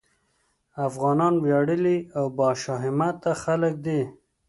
افغانان 0.87 1.33
وياړلي 1.43 1.97
او 2.17 2.25
باشهامته 2.39 3.31
خلک 3.43 3.73
دي. 3.85 4.01